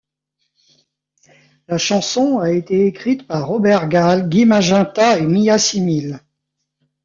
La 1.67 1.77
chanson 1.77 2.39
a 2.39 2.49
été 2.51 2.87
écrite 2.87 3.27
par 3.27 3.45
Robert 3.47 3.87
Gall, 3.87 4.27
Guy 4.29 4.47
Magenta 4.47 5.19
et 5.19 5.27
Mya 5.27 5.59
Simille. 5.59 6.17